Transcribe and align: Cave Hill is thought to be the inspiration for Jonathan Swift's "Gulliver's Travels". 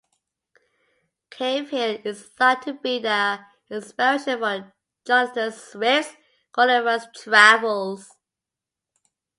Cave 1.29 1.69
Hill 1.69 1.99
is 2.03 2.29
thought 2.29 2.63
to 2.63 2.73
be 2.73 2.97
the 2.97 3.41
inspiration 3.69 4.39
for 4.39 4.73
Jonathan 5.05 5.51
Swift's 5.51 6.17
"Gulliver's 6.51 7.05
Travels". 7.13 8.09